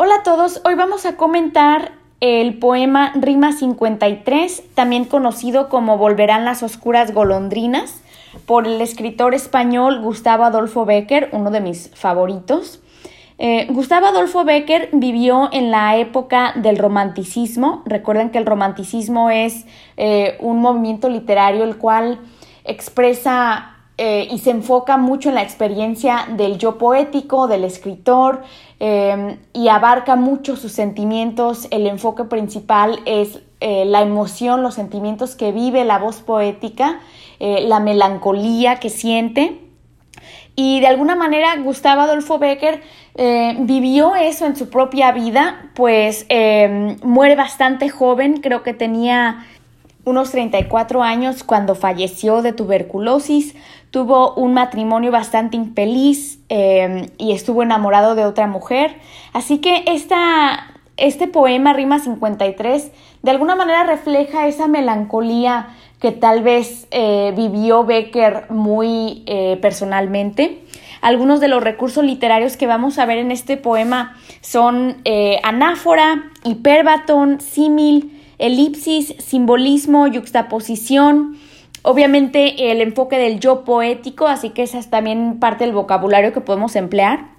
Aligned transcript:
Hola 0.00 0.18
a 0.20 0.22
todos, 0.22 0.60
hoy 0.64 0.76
vamos 0.76 1.06
a 1.06 1.16
comentar 1.16 1.90
el 2.20 2.56
poema 2.60 3.10
Rima 3.16 3.50
53, 3.50 4.62
también 4.76 5.04
conocido 5.04 5.68
como 5.68 5.98
Volverán 5.98 6.44
las 6.44 6.62
oscuras 6.62 7.12
golondrinas, 7.12 8.00
por 8.46 8.68
el 8.68 8.80
escritor 8.80 9.34
español 9.34 10.00
Gustavo 10.00 10.44
Adolfo 10.44 10.84
Becker, 10.84 11.30
uno 11.32 11.50
de 11.50 11.60
mis 11.60 11.90
favoritos. 11.96 12.80
Eh, 13.38 13.66
Gustavo 13.70 14.06
Adolfo 14.06 14.44
Becker 14.44 14.90
vivió 14.92 15.48
en 15.50 15.72
la 15.72 15.96
época 15.96 16.52
del 16.54 16.78
romanticismo. 16.78 17.82
Recuerden 17.84 18.30
que 18.30 18.38
el 18.38 18.46
romanticismo 18.46 19.30
es 19.30 19.66
eh, 19.96 20.36
un 20.38 20.60
movimiento 20.60 21.08
literario 21.08 21.64
el 21.64 21.76
cual 21.76 22.20
expresa 22.62 23.77
eh, 24.00 24.28
y 24.30 24.38
se 24.38 24.50
enfoca 24.50 24.96
mucho 24.96 25.28
en 25.28 25.34
la 25.34 25.42
experiencia 25.42 26.28
del 26.36 26.56
yo 26.56 26.78
poético, 26.78 27.48
del 27.48 27.64
escritor, 27.64 28.42
em, 28.78 29.38
y 29.52 29.66
abarca 29.66 30.14
mucho 30.14 30.54
sus 30.54 30.70
sentimientos. 30.70 31.66
El 31.72 31.84
enfoque 31.88 32.22
principal 32.22 33.00
es 33.06 33.40
eh, 33.60 33.84
la 33.86 34.02
emoción, 34.02 34.62
los 34.62 34.74
sentimientos 34.74 35.34
que 35.34 35.50
vive 35.50 35.84
la 35.84 35.98
voz 35.98 36.20
poética, 36.20 37.00
eh, 37.40 37.64
la 37.66 37.80
melancolía 37.80 38.76
que 38.76 38.88
siente. 38.88 39.58
Y 40.54 40.78
de 40.78 40.86
alguna 40.86 41.16
manera 41.16 41.56
Gustavo 41.56 42.02
Adolfo 42.02 42.38
Becker 42.38 42.80
vivió 43.60 44.14
eso 44.14 44.46
en 44.46 44.54
su 44.54 44.70
propia 44.70 45.10
vida, 45.10 45.70
pues 45.74 46.24
em, 46.28 46.98
muere 47.02 47.34
bastante 47.34 47.88
joven, 47.88 48.40
creo 48.40 48.62
que 48.62 48.74
tenía 48.74 49.44
unos 50.08 50.30
34 50.30 51.02
años 51.02 51.44
cuando 51.44 51.74
falleció 51.74 52.42
de 52.42 52.52
tuberculosis, 52.52 53.54
tuvo 53.98 54.32
un 54.34 54.54
matrimonio 54.54 55.10
bastante 55.10 55.56
infeliz 55.56 56.38
em, 56.48 57.08
y 57.18 57.32
estuvo 57.32 57.64
enamorado 57.64 58.14
de 58.14 58.24
otra 58.24 58.46
mujer. 58.46 58.94
Así 59.32 59.58
que 59.58 59.82
esta, 59.88 60.72
este 60.96 61.26
poema, 61.26 61.72
Rima 61.72 61.98
53, 61.98 62.92
de 63.24 63.30
alguna 63.32 63.56
manera 63.56 63.82
refleja 63.82 64.46
esa 64.46 64.68
melancolía 64.68 65.70
que 66.00 66.12
tal 66.12 66.44
vez 66.44 66.86
eh, 66.92 67.32
vivió 67.34 67.82
Becker 67.82 68.48
muy 68.50 69.24
eh, 69.26 69.58
personalmente. 69.60 70.62
Algunos 71.00 71.40
de 71.40 71.48
los 71.48 71.60
recursos 71.60 72.04
literarios 72.04 72.56
que 72.56 72.68
vamos 72.68 73.00
a 73.00 73.04
ver 73.04 73.18
en 73.18 73.32
este 73.32 73.56
poema 73.56 74.16
son 74.42 74.98
eh, 75.04 75.40
anáfora, 75.42 76.30
hiperbatón, 76.44 77.40
símil, 77.40 78.16
elipsis, 78.38 79.16
simbolismo, 79.18 80.06
yuxtaposición, 80.06 81.36
obviamente 81.88 82.70
el 82.70 82.82
enfoque 82.82 83.16
del 83.16 83.40
yo 83.40 83.64
poético, 83.64 84.26
así 84.26 84.50
que 84.50 84.62
esa 84.62 84.78
es 84.78 84.90
también 84.90 85.38
parte 85.40 85.64
del 85.64 85.72
vocabulario 85.72 86.34
que 86.34 86.42
podemos 86.42 86.76
emplear. 86.76 87.30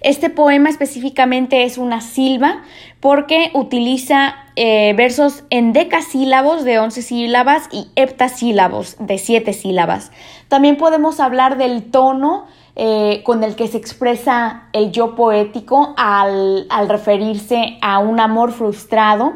Este 0.00 0.28
poema 0.28 0.68
específicamente 0.68 1.62
es 1.62 1.78
una 1.78 2.00
silva 2.00 2.62
porque 2.98 3.52
utiliza 3.54 4.34
eh, 4.56 4.92
versos 4.96 5.44
en 5.50 5.72
decasílabos 5.72 6.64
de 6.64 6.80
11 6.80 7.00
sílabas 7.00 7.68
y 7.70 7.86
heptasílabos 7.94 8.96
de 8.98 9.18
7 9.18 9.52
sílabas. 9.52 10.10
También 10.48 10.76
podemos 10.76 11.20
hablar 11.20 11.56
del 11.56 11.92
tono 11.92 12.46
eh, 12.74 13.22
con 13.24 13.44
el 13.44 13.54
que 13.54 13.68
se 13.68 13.78
expresa 13.78 14.64
el 14.72 14.90
yo 14.90 15.14
poético 15.14 15.94
al, 15.96 16.66
al 16.70 16.88
referirse 16.88 17.78
a 17.82 18.00
un 18.00 18.18
amor 18.18 18.50
frustrado 18.50 19.34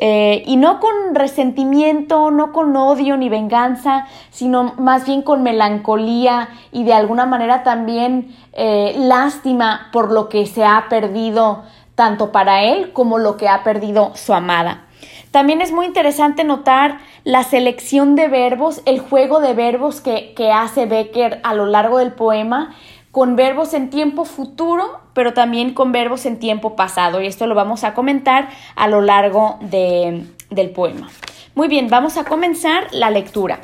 eh, 0.00 0.42
y 0.46 0.56
no 0.56 0.80
con 0.80 1.14
resentimiento, 1.14 2.32
no 2.32 2.52
con 2.52 2.76
odio 2.76 3.16
ni 3.16 3.28
venganza, 3.28 4.06
sino 4.30 4.74
más 4.76 5.06
bien 5.06 5.22
con 5.22 5.42
melancolía 5.44 6.48
y 6.72 6.82
de 6.82 6.94
alguna 6.94 7.26
manera 7.26 7.62
también 7.62 8.34
eh, 8.52 8.94
lástima 8.98 9.88
por 9.92 10.10
lo 10.10 10.28
que 10.28 10.46
se 10.46 10.64
ha 10.64 10.86
perdido 10.88 11.62
tanto 11.94 12.32
para 12.32 12.64
él 12.64 12.92
como 12.92 13.18
lo 13.18 13.36
que 13.36 13.48
ha 13.48 13.62
perdido 13.62 14.10
su 14.14 14.34
amada. 14.34 14.86
También 15.30 15.60
es 15.60 15.70
muy 15.72 15.86
interesante 15.86 16.42
notar 16.42 16.98
la 17.22 17.44
selección 17.44 18.16
de 18.16 18.28
verbos, 18.28 18.82
el 18.86 18.98
juego 18.98 19.40
de 19.40 19.54
verbos 19.54 20.00
que, 20.00 20.32
que 20.34 20.50
hace 20.50 20.86
Becker 20.86 21.40
a 21.44 21.54
lo 21.54 21.66
largo 21.66 21.98
del 21.98 22.12
poema 22.12 22.74
con 23.14 23.36
verbos 23.36 23.74
en 23.74 23.90
tiempo 23.90 24.24
futuro, 24.24 25.03
pero 25.14 25.32
también 25.32 25.72
con 25.72 25.92
verbos 25.92 26.26
en 26.26 26.38
tiempo 26.38 26.76
pasado. 26.76 27.22
Y 27.22 27.26
esto 27.26 27.46
lo 27.46 27.54
vamos 27.54 27.84
a 27.84 27.94
comentar 27.94 28.48
a 28.76 28.88
lo 28.88 29.00
largo 29.00 29.58
del 29.62 30.70
poema. 30.74 31.08
Muy 31.54 31.68
bien, 31.68 31.88
vamos 31.88 32.16
a 32.18 32.24
comenzar 32.24 32.88
la 32.92 33.10
lectura. 33.10 33.60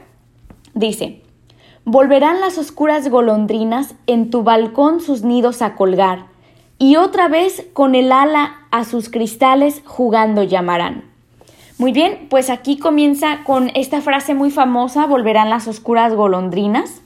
Dice, 0.75 1.23
volverán 1.85 2.41
las 2.41 2.57
oscuras 2.57 3.09
golondrinas 3.09 3.95
en 4.07 4.31
tu 4.31 4.45
balcón 4.45 5.01
sus 5.01 5.23
nidos 5.23 5.61
a 5.61 5.75
colgar, 5.75 6.27
y 6.79 6.97
otra 6.97 7.29
vez 7.29 7.67
con 7.75 7.95
el 7.95 8.11
ala 8.11 8.67
a 8.71 8.85
sus 8.85 9.11
cristales 9.11 9.83
jugando 9.85 10.45
llamarán. 10.45 11.05
Muy 11.77 11.93
bien, 11.93 12.29
pues 12.31 12.49
aquí 12.49 12.79
comienza 12.79 13.43
con 13.45 13.71
esta 13.75 14.01
frase 14.01 14.35
muy 14.35 14.51
famosa, 14.51 15.07
volverán 15.07 15.51
las 15.51 15.67
oscuras 15.67 16.15
golondrinas. 16.15 17.03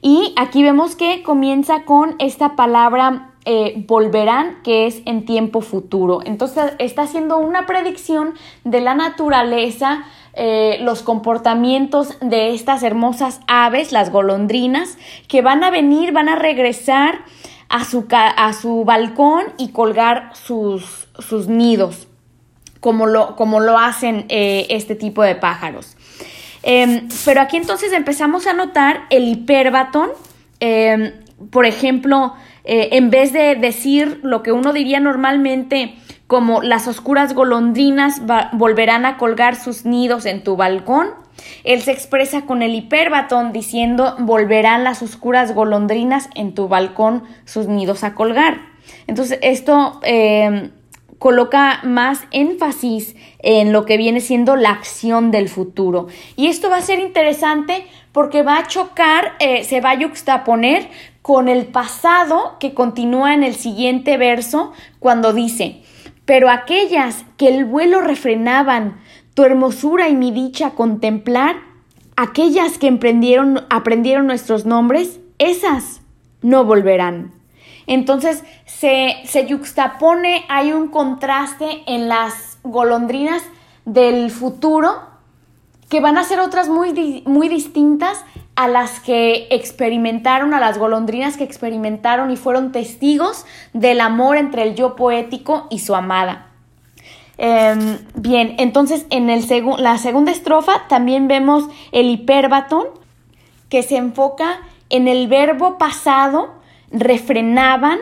Y 0.00 0.34
aquí 0.36 0.62
vemos 0.62 0.96
que 0.96 1.22
comienza 1.22 1.84
con 1.84 2.14
esta 2.18 2.56
palabra 2.56 3.31
eh, 3.44 3.84
volverán, 3.88 4.62
que 4.62 4.86
es 4.86 5.02
en 5.04 5.24
tiempo 5.24 5.62
futuro. 5.62 6.20
Entonces 6.24 6.74
está 6.78 7.02
haciendo 7.02 7.38
una 7.38 7.66
predicción 7.66 8.34
de 8.64 8.80
la 8.80 8.94
naturaleza, 8.94 10.04
eh, 10.34 10.78
los 10.80 11.02
comportamientos 11.02 12.16
de 12.20 12.54
estas 12.54 12.82
hermosas 12.82 13.40
aves, 13.48 13.90
las 13.90 14.10
golondrinas, 14.10 14.96
que 15.26 15.42
van 15.42 15.64
a 15.64 15.70
venir, 15.70 16.12
van 16.12 16.28
a 16.28 16.36
regresar 16.36 17.24
a 17.68 17.84
su, 17.84 18.06
a 18.10 18.52
su 18.52 18.84
balcón 18.84 19.44
y 19.58 19.70
colgar 19.72 20.30
sus, 20.34 21.08
sus 21.18 21.48
nidos, 21.48 22.06
como 22.80 23.06
lo, 23.06 23.34
como 23.34 23.60
lo 23.60 23.78
hacen 23.78 24.26
eh, 24.28 24.66
este 24.70 24.94
tipo 24.94 25.22
de 25.22 25.34
pájaros. 25.34 25.96
Em, 26.62 27.08
pero 27.24 27.40
aquí 27.40 27.56
entonces 27.56 27.92
empezamos 27.92 28.46
a 28.46 28.52
notar 28.52 29.06
el 29.10 29.26
hiperbatón. 29.26 30.10
Em, 30.60 31.12
por 31.50 31.66
ejemplo, 31.66 32.34
eh, 32.64 32.90
en 32.92 33.10
vez 33.10 33.32
de 33.32 33.54
decir 33.56 34.20
lo 34.22 34.42
que 34.42 34.52
uno 34.52 34.72
diría 34.72 35.00
normalmente 35.00 35.94
como 36.26 36.62
las 36.62 36.88
oscuras 36.88 37.34
golondrinas 37.34 38.22
volverán 38.52 39.04
a 39.04 39.18
colgar 39.18 39.54
sus 39.54 39.84
nidos 39.84 40.24
en 40.24 40.42
tu 40.42 40.56
balcón, 40.56 41.08
él 41.64 41.82
se 41.82 41.92
expresa 41.92 42.42
con 42.42 42.62
el 42.62 42.74
hiperbatón 42.74 43.52
diciendo 43.52 44.16
volverán 44.18 44.84
las 44.84 45.02
oscuras 45.02 45.54
golondrinas 45.54 46.30
en 46.34 46.54
tu 46.54 46.68
balcón 46.68 47.24
sus 47.44 47.66
nidos 47.66 48.04
a 48.04 48.14
colgar. 48.14 48.60
Entonces 49.06 49.38
esto 49.42 50.00
em, 50.04 50.70
coloca 51.22 51.78
más 51.84 52.24
énfasis 52.32 53.14
en 53.38 53.72
lo 53.72 53.84
que 53.84 53.96
viene 53.96 54.18
siendo 54.18 54.56
la 54.56 54.70
acción 54.70 55.30
del 55.30 55.48
futuro. 55.48 56.08
Y 56.34 56.48
esto 56.48 56.68
va 56.68 56.78
a 56.78 56.82
ser 56.82 56.98
interesante 56.98 57.86
porque 58.10 58.42
va 58.42 58.58
a 58.58 58.66
chocar, 58.66 59.34
eh, 59.38 59.62
se 59.62 59.80
va 59.80 59.90
a 59.90 60.00
yuxtaponer 60.00 60.88
con 61.22 61.46
el 61.46 61.66
pasado 61.66 62.56
que 62.58 62.74
continúa 62.74 63.34
en 63.34 63.44
el 63.44 63.54
siguiente 63.54 64.16
verso 64.16 64.72
cuando 64.98 65.32
dice, 65.32 65.82
pero 66.24 66.50
aquellas 66.50 67.24
que 67.36 67.46
el 67.46 67.66
vuelo 67.66 68.00
refrenaban, 68.00 69.00
tu 69.34 69.44
hermosura 69.44 70.08
y 70.08 70.16
mi 70.16 70.32
dicha 70.32 70.70
contemplar, 70.70 71.54
aquellas 72.16 72.78
que 72.78 72.88
emprendieron, 72.88 73.60
aprendieron 73.70 74.26
nuestros 74.26 74.66
nombres, 74.66 75.20
esas 75.38 76.00
no 76.42 76.64
volverán. 76.64 77.41
Entonces 77.86 78.44
se, 78.66 79.16
se 79.24 79.46
yuxtapone, 79.46 80.44
hay 80.48 80.72
un 80.72 80.88
contraste 80.88 81.82
en 81.86 82.08
las 82.08 82.58
golondrinas 82.62 83.42
del 83.84 84.30
futuro 84.30 85.12
que 85.88 86.00
van 86.00 86.16
a 86.16 86.24
ser 86.24 86.40
otras 86.40 86.68
muy, 86.68 87.22
muy 87.26 87.48
distintas 87.48 88.24
a 88.54 88.68
las 88.68 89.00
que 89.00 89.48
experimentaron, 89.50 90.54
a 90.54 90.60
las 90.60 90.78
golondrinas 90.78 91.36
que 91.36 91.44
experimentaron 91.44 92.30
y 92.30 92.36
fueron 92.36 92.72
testigos 92.72 93.44
del 93.72 94.00
amor 94.00 94.36
entre 94.36 94.62
el 94.62 94.74
yo 94.74 94.96
poético 94.96 95.66
y 95.70 95.80
su 95.80 95.94
amada. 95.94 96.46
Em, 97.38 97.98
bien, 98.14 98.54
entonces 98.58 99.06
en 99.10 99.28
el 99.28 99.44
la 99.78 99.98
segunda 99.98 100.32
estrofa 100.32 100.86
también 100.88 101.28
vemos 101.28 101.64
el 101.90 102.10
hiperbatón 102.10 102.86
que 103.68 103.82
se 103.82 103.96
enfoca 103.96 104.60
en 104.90 105.08
el 105.08 105.28
verbo 105.28 105.78
pasado 105.78 106.54
refrenaban, 106.92 107.98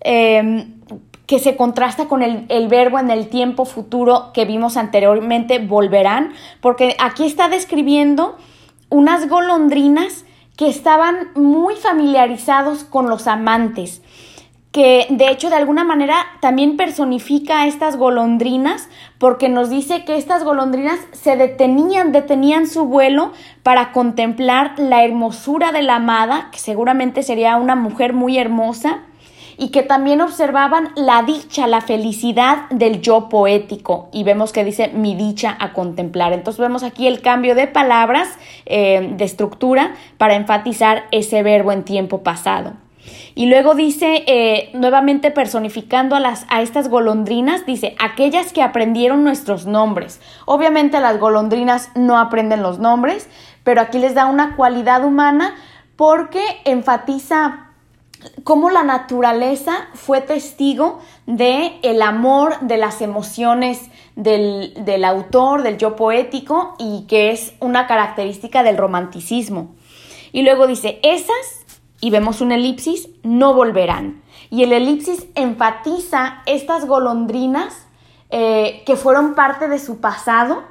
em, 0.00 0.80
que 1.26 1.38
se 1.38 1.56
contrasta 1.56 2.06
con 2.06 2.22
el, 2.22 2.46
el, 2.48 2.68
verbo 2.68 2.98
en 2.98 3.10
el 3.10 3.28
tiempo 3.28 3.64
futuro 3.64 4.30
que 4.32 4.44
vimos 4.44 4.76
anteriormente, 4.76 5.58
volverán, 5.58 6.32
porque 6.60 6.96
aquí 7.00 7.26
está 7.26 7.48
describiendo 7.48 8.36
unas 8.90 9.28
golondrinas 9.28 10.24
que 10.56 10.68
estaban 10.68 11.32
muy 11.34 11.74
familiarizados 11.74 12.84
con 12.84 13.10
los 13.10 13.26
amantes 13.26 14.02
que 14.72 15.06
de 15.08 15.30
hecho 15.30 15.48
de 15.48 15.56
alguna 15.56 15.84
manera 15.84 16.16
también 16.40 16.76
personifica 16.76 17.62
a 17.62 17.66
estas 17.66 17.96
golondrinas 17.96 18.88
porque 19.18 19.48
nos 19.48 19.70
dice 19.70 20.04
que 20.04 20.16
estas 20.16 20.44
golondrinas 20.44 20.98
se 21.12 21.36
detenían, 21.36 22.12
detenían 22.12 22.66
su 22.66 22.84
vuelo 22.84 23.32
para 23.62 23.92
contemplar 23.92 24.74
la 24.78 25.02
hermosura 25.04 25.72
de 25.72 25.82
la 25.82 25.96
amada, 25.96 26.48
que 26.52 26.58
seguramente 26.58 27.22
sería 27.22 27.56
una 27.56 27.74
mujer 27.74 28.12
muy 28.12 28.36
hermosa, 28.38 29.00
y 29.58 29.68
que 29.70 29.82
también 29.82 30.20
observaban 30.20 30.90
la 30.96 31.22
dicha, 31.22 31.66
la 31.66 31.80
felicidad 31.80 32.68
del 32.70 33.00
yo 33.00 33.28
poético. 33.28 34.08
Y 34.12 34.22
vemos 34.22 34.52
que 34.52 34.64
dice 34.64 34.88
mi 34.88 35.14
dicha 35.14 35.56
a 35.58 35.72
contemplar. 35.72 36.32
Entonces 36.32 36.60
vemos 36.60 36.82
aquí 36.82 37.06
el 37.06 37.22
cambio 37.22 37.54
de 37.54 37.66
palabras, 37.66 38.28
eh, 38.66 39.14
de 39.16 39.24
estructura, 39.24 39.94
para 40.18 40.34
enfatizar 40.34 41.04
ese 41.10 41.42
verbo 41.42 41.72
en 41.72 41.84
tiempo 41.84 42.22
pasado. 42.22 42.74
Y 43.34 43.46
luego 43.46 43.74
dice, 43.74 44.24
eh, 44.26 44.70
nuevamente 44.72 45.30
personificando 45.30 46.16
a, 46.16 46.20
las, 46.20 46.46
a 46.48 46.62
estas 46.62 46.88
golondrinas, 46.88 47.66
dice, 47.66 47.94
aquellas 47.98 48.52
que 48.52 48.62
aprendieron 48.62 49.24
nuestros 49.24 49.66
nombres. 49.66 50.20
Obviamente 50.46 51.00
las 51.00 51.18
golondrinas 51.18 51.90
no 51.94 52.18
aprenden 52.18 52.62
los 52.62 52.78
nombres, 52.78 53.28
pero 53.62 53.80
aquí 53.80 53.98
les 53.98 54.14
da 54.14 54.26
una 54.26 54.56
cualidad 54.56 55.04
humana 55.04 55.54
porque 55.96 56.42
enfatiza 56.64 57.66
cómo 58.44 58.70
la 58.70 58.82
naturaleza 58.82 59.88
fue 59.94 60.20
testigo 60.20 61.00
de 61.26 61.78
el 61.82 62.02
amor, 62.02 62.60
de 62.60 62.76
las 62.76 63.02
emociones 63.02 63.80
del, 64.14 64.72
del 64.84 65.04
autor, 65.04 65.62
del 65.62 65.78
yo 65.78 65.96
poético, 65.96 66.74
y 66.78 67.06
que 67.08 67.30
es 67.30 67.54
una 67.60 67.86
característica 67.86 68.62
del 68.62 68.76
romanticismo. 68.76 69.74
Y 70.32 70.42
luego 70.42 70.66
dice, 70.66 71.00
esas 71.02 71.55
y 72.00 72.10
vemos 72.10 72.40
un 72.40 72.52
elipsis, 72.52 73.08
no 73.22 73.54
volverán. 73.54 74.22
Y 74.50 74.62
el 74.62 74.72
elipsis 74.72 75.26
enfatiza 75.34 76.42
estas 76.46 76.86
golondrinas 76.86 77.86
eh, 78.30 78.82
que 78.86 78.96
fueron 78.96 79.34
parte 79.34 79.68
de 79.68 79.78
su 79.78 80.00
pasado 80.00 80.62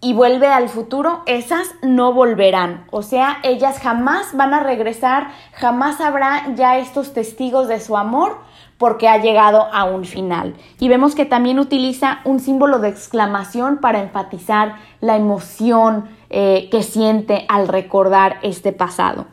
y 0.00 0.12
vuelve 0.12 0.46
al 0.46 0.68
futuro, 0.68 1.22
esas 1.26 1.74
no 1.82 2.12
volverán. 2.12 2.86
O 2.90 3.02
sea, 3.02 3.38
ellas 3.42 3.80
jamás 3.80 4.36
van 4.36 4.54
a 4.54 4.60
regresar, 4.60 5.28
jamás 5.52 6.00
habrá 6.00 6.54
ya 6.54 6.78
estos 6.78 7.12
testigos 7.12 7.66
de 7.66 7.80
su 7.80 7.96
amor 7.96 8.38
porque 8.78 9.08
ha 9.08 9.18
llegado 9.18 9.66
a 9.72 9.84
un 9.84 10.04
final. 10.04 10.54
Y 10.78 10.88
vemos 10.88 11.14
que 11.14 11.24
también 11.24 11.58
utiliza 11.58 12.20
un 12.24 12.40
símbolo 12.40 12.78
de 12.78 12.88
exclamación 12.88 13.78
para 13.78 14.00
enfatizar 14.00 14.76
la 15.00 15.16
emoción 15.16 16.10
eh, 16.28 16.68
que 16.70 16.82
siente 16.82 17.46
al 17.48 17.66
recordar 17.66 18.38
este 18.42 18.72
pasado. 18.72 19.26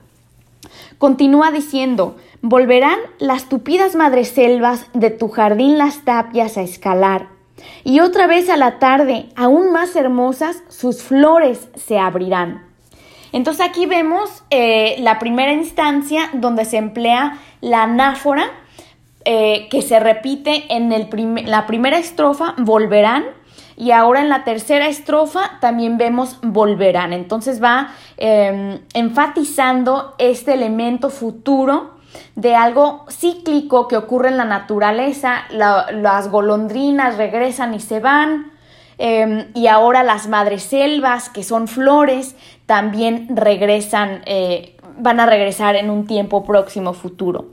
Continúa 1.04 1.52
diciendo, 1.52 2.16
volverán 2.42 2.98
las 3.20 3.50
tupidas 3.50 3.94
madreselvas 3.94 4.88
de 4.94 5.10
tu 5.10 5.28
jardín 5.28 5.78
las 5.78 6.06
tapias 6.06 6.58
a 6.58 6.62
escalar, 6.62 7.28
y 7.84 8.00
otra 8.00 8.26
vez 8.26 8.50
a 8.50 8.56
la 8.56 8.80
tarde, 8.80 9.26
aún 9.36 9.74
más 9.74 9.98
hermosas, 9.98 10.64
sus 10.70 11.04
flores 11.04 11.68
se 11.76 12.00
abrirán. 12.00 12.66
Entonces 13.34 13.66
aquí 13.66 13.86
vemos 13.86 14.46
eh, 14.50 14.96
la 15.00 15.20
primera 15.20 15.52
instancia 15.52 16.30
donde 16.32 16.64
se 16.64 16.78
emplea 16.78 17.38
la 17.60 17.84
anáfora 17.84 18.46
eh, 19.26 19.68
que 19.70 19.82
se 19.82 20.00
repite 20.00 20.74
en 20.74 20.94
el 20.94 21.10
la 21.48 21.68
primera 21.68 21.98
estrofa, 21.98 22.56
volverán, 22.60 23.26
y 23.76 23.92
ahora 23.92 24.22
en 24.22 24.30
la 24.30 24.44
tercera 24.44 24.88
estrofa 24.88 25.60
también 25.60 25.98
vemos 25.98 26.38
volverán. 26.42 27.14
Entonces 27.14 27.62
va 27.62 27.90
em, 28.18 28.80
enfatizando 28.94 30.16
este 30.18 30.54
elemento 30.54 31.10
futuro 31.10 31.94
de 32.36 32.56
algo 32.56 33.06
cíclico 33.10 33.88
que 33.88 33.98
ocurre 33.98 34.30
en 34.30 34.38
la 34.38 34.46
naturaleza. 34.46 35.44
las 35.52 36.30
golondrinas 36.30 37.18
regresan 37.18 37.74
y 37.74 37.80
se 37.80 38.00
van. 38.00 38.52
Em, 39.00 39.48
y 39.56 39.68
ahora 39.68 40.04
las 40.04 40.28
madreselvas, 40.28 41.30
que 41.30 41.44
son 41.44 41.68
flores, 41.68 42.36
también 42.68 43.28
regresan, 43.36 44.22
eh, 44.26 44.78
van 44.98 45.20
a 45.20 45.26
regresar 45.26 45.76
en 45.76 45.90
un 45.90 46.06
tiempo 46.06 46.44
próximo 46.46 46.94
futuro. 46.94 47.53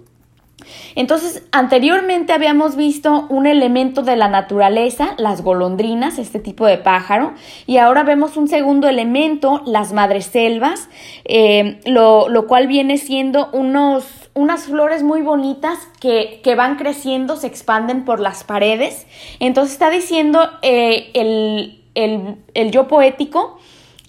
Entonces, 0.94 1.42
anteriormente 1.52 2.32
habíamos 2.32 2.76
visto 2.76 3.26
un 3.28 3.46
elemento 3.46 4.02
de 4.02 4.16
la 4.16 4.28
naturaleza, 4.28 5.14
las 5.18 5.42
golondrinas, 5.42 6.18
este 6.18 6.40
tipo 6.40 6.66
de 6.66 6.78
pájaro, 6.78 7.32
y 7.66 7.78
ahora 7.78 8.02
vemos 8.02 8.36
un 8.36 8.48
segundo 8.48 8.88
elemento, 8.88 9.62
las 9.66 9.92
madreselvas, 9.92 10.88
eh, 11.24 11.80
lo, 11.86 12.28
lo, 12.28 12.46
cual 12.46 12.66
viene 12.66 12.98
siendo 12.98 13.48
unos, 13.52 14.30
unas 14.34 14.64
flores 14.64 15.02
muy 15.02 15.22
bonitas 15.22 15.78
que, 16.00 16.40
que, 16.42 16.54
van 16.54 16.76
creciendo, 16.76 17.36
se 17.36 17.46
expanden 17.46 18.04
por 18.04 18.20
las 18.20 18.44
paredes. 18.44 19.06
Entonces 19.38 19.72
está 19.72 19.90
diciendo 19.90 20.48
eh, 20.62 21.10
el, 21.14 21.82
el, 21.94 22.36
el 22.54 22.70
yo 22.70 22.88
poético 22.88 23.58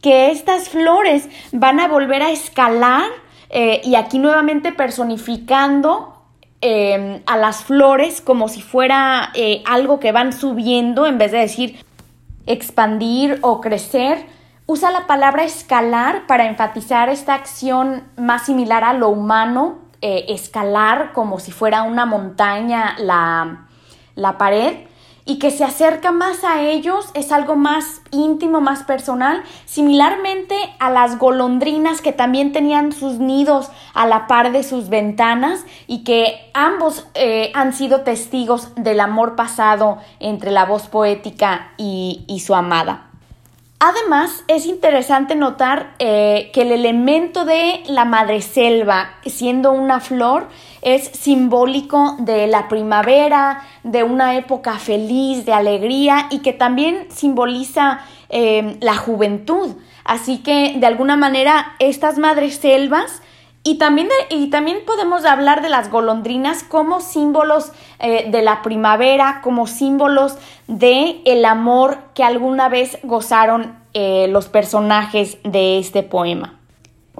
que 0.01 0.31
estas 0.31 0.69
flores 0.69 1.29
van 1.51 1.79
a 1.79 1.87
volver 1.87 2.23
a 2.23 2.31
escalar 2.31 3.09
eh, 3.49 3.81
y 3.83 3.95
aquí 3.95 4.17
nuevamente 4.17 4.71
personificando 4.71 6.20
Em, 6.63 7.23
a 7.25 7.37
las 7.37 7.63
flores 7.63 8.21
como 8.21 8.47
si 8.47 8.61
fuera 8.61 9.31
eh, 9.33 9.63
algo 9.65 9.99
que 9.99 10.11
van 10.11 10.31
subiendo 10.31 11.07
en 11.07 11.17
vez 11.17 11.31
de 11.31 11.39
decir 11.39 11.83
expandir 12.45 13.39
o 13.41 13.61
crecer. 13.61 14.27
Usa 14.67 14.91
la 14.91 15.07
palabra 15.07 15.43
escalar 15.43 16.27
para 16.27 16.45
enfatizar 16.45 17.09
esta 17.09 17.33
acción 17.33 18.03
más 18.15 18.45
similar 18.45 18.83
a 18.83 18.93
lo 18.93 19.09
humano, 19.09 19.79
eh, 20.01 20.25
escalar 20.29 21.13
como 21.13 21.39
si 21.39 21.51
fuera 21.51 21.81
una 21.81 22.05
montaña 22.05 22.95
la, 22.99 23.65
la 24.13 24.37
pared 24.37 24.85
y 25.25 25.39
que 25.39 25.51
se 25.51 25.63
acerca 25.63 26.11
más 26.11 26.43
a 26.43 26.61
ellos, 26.61 27.09
es 27.13 27.31
algo 27.31 27.55
más 27.55 28.01
íntimo, 28.11 28.61
más 28.61 28.83
personal, 28.83 29.43
similarmente 29.65 30.55
a 30.79 30.89
las 30.89 31.19
golondrinas 31.19 32.01
que 32.01 32.13
también 32.13 32.51
tenían 32.51 32.91
sus 32.91 33.19
nidos 33.19 33.69
a 33.93 34.07
la 34.07 34.27
par 34.27 34.51
de 34.51 34.63
sus 34.63 34.89
ventanas 34.89 35.65
y 35.87 36.03
que 36.03 36.49
ambos 36.53 37.07
eh, 37.13 37.51
han 37.53 37.73
sido 37.73 38.01
testigos 38.01 38.73
del 38.75 38.99
amor 38.99 39.35
pasado 39.35 39.99
entre 40.19 40.51
la 40.51 40.65
voz 40.65 40.87
poética 40.87 41.73
y, 41.77 42.25
y 42.27 42.39
su 42.39 42.55
amada. 42.55 43.10
Además, 43.83 44.43
es 44.47 44.67
interesante 44.67 45.33
notar 45.33 45.95
eh, 45.97 46.51
que 46.53 46.61
el 46.61 46.71
elemento 46.71 47.45
de 47.45 47.81
la 47.87 48.05
madreselva, 48.05 49.15
siendo 49.25 49.71
una 49.71 49.99
flor, 49.99 50.49
es 50.83 51.05
simbólico 51.05 52.15
de 52.19 52.45
la 52.45 52.67
primavera, 52.67 53.63
de 53.81 54.03
una 54.03 54.37
época 54.37 54.77
feliz, 54.77 55.47
de 55.47 55.53
alegría 55.53 56.27
y 56.29 56.43
que 56.43 56.53
también 56.53 57.07
simboliza 57.09 58.01
eh, 58.29 58.77
la 58.81 58.97
juventud. 58.97 59.71
Así 60.03 60.43
que, 60.43 60.75
de 60.77 60.85
alguna 60.85 61.15
manera, 61.15 61.73
estas 61.79 62.19
madreselvas 62.19 63.23
y 63.63 63.75
también, 63.75 64.09
y 64.29 64.49
también 64.49 64.79
podemos 64.85 65.23
hablar 65.23 65.61
de 65.61 65.69
las 65.69 65.91
golondrinas 65.91 66.63
como 66.63 66.99
símbolos 66.99 67.71
eh, 67.99 68.29
de 68.31 68.41
la 68.41 68.63
primavera, 68.63 69.41
como 69.43 69.67
símbolos 69.67 70.35
de 70.67 71.21
el 71.25 71.45
amor 71.45 71.99
que 72.15 72.23
alguna 72.23 72.69
vez 72.69 72.97
gozaron 73.03 73.75
eh, 73.93 74.27
los 74.29 74.47
personajes 74.47 75.37
de 75.43 75.77
este 75.77 76.01
poema. 76.01 76.57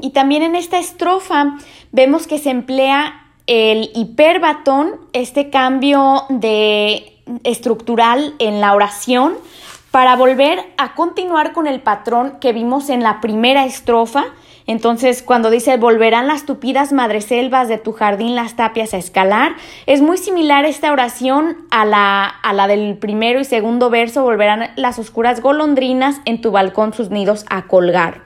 Y 0.02 0.12
también 0.12 0.42
en 0.42 0.56
esta 0.56 0.80
estrofa 0.80 1.58
vemos 1.92 2.26
que 2.26 2.40
se 2.40 2.50
emplea 2.50 3.28
el 3.46 3.92
hiperbatón, 3.94 5.00
este 5.14 5.52
cambio 5.52 6.24
de 6.30 7.20
estructural 7.44 8.34
en 8.40 8.62
la 8.62 8.74
oración, 8.74 9.34
para 9.92 10.16
volver 10.16 10.60
a 10.78 10.96
continuar 10.96 11.54
con 11.54 11.68
el 11.68 11.82
patrón 11.82 12.38
que 12.40 12.54
vimos 12.54 12.90
en 12.90 13.04
la 13.04 13.20
primera 13.22 13.66
estrofa, 13.66 14.26
entonces, 14.68 15.24
cuando 15.24 15.50
dice 15.50 15.78
volverán 15.78 16.28
las 16.28 16.46
tupidas 16.46 16.94
madreselvas 16.94 17.68
de 17.68 17.78
tu 17.78 17.94
jardín 17.94 18.36
las 18.36 18.56
tapias 18.56 18.94
a 18.94 18.98
escalar, 18.98 19.54
es 19.86 20.02
muy 20.02 20.18
similar 20.18 20.66
esta 20.66 20.92
oración 20.92 21.58
a 21.72 21.86
la, 21.86 22.26
a 22.26 22.54
la 22.54 22.68
del 22.68 22.98
primero 22.98 23.40
y 23.40 23.46
segundo 23.46 23.90
verso, 23.90 24.24
volverán 24.24 24.72
las 24.76 25.00
oscuras 25.00 25.42
golondrinas 25.42 26.22
en 26.26 26.42
tu 26.42 26.52
balcón 26.52 26.94
sus 26.94 27.10
nidos 27.10 27.46
a 27.50 27.64
colgar. 27.68 28.22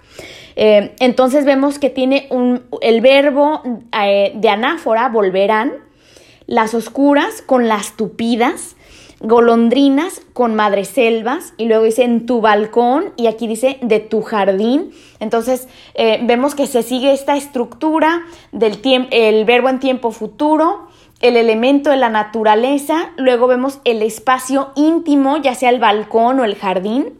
Eh, 0.56 0.96
entonces 1.00 1.46
vemos 1.46 1.80
que 1.80 1.90
tiene 1.90 2.28
un, 2.30 2.64
el 2.82 3.02
verbo 3.02 3.62
eh, 3.92 4.32
de 4.36 4.50
anáfora, 4.50 5.10
volverán, 5.10 5.74
las 6.48 6.74
oscuras 6.74 7.42
con 7.42 7.68
las 7.68 7.98
tupidas, 7.98 8.75
golondrinas 9.20 10.22
con 10.34 10.56
madreselvas 10.56 11.54
y 11.58 11.66
luego 11.66 11.86
dice 11.86 12.04
en 12.04 12.26
tu 12.26 12.42
balcón 12.42 13.14
y 13.16 13.28
aquí 13.28 13.48
dice 13.48 13.78
de 13.82 14.00
tu 14.00 14.22
jardín. 14.22 14.92
Entonces 15.20 15.68
eh, 15.94 16.20
vemos 16.24 16.56
que 16.56 16.68
se 16.68 16.84
sigue 16.84 17.14
esta 17.14 17.36
estructura 17.36 18.24
del 18.52 18.80
el 19.12 19.46
verbo 19.46 19.70
en 19.70 19.80
tiempo 19.80 20.12
futuro, 20.12 20.88
el 21.22 21.38
elemento 21.38 21.90
de 21.90 21.98
la 21.98 22.10
naturaleza, 22.10 23.12
luego 23.18 23.48
vemos 23.48 23.80
el 23.86 24.02
espacio 24.02 24.72
íntimo, 24.76 25.38
ya 25.38 25.56
sea 25.56 25.70
el 25.70 25.80
balcón 25.80 26.40
o 26.40 26.46
el 26.46 26.56
jardín, 26.56 27.14